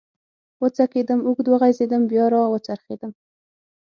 [0.61, 3.11] و څکېدم، اوږد وغځېدم، بیا را و څرخېدم.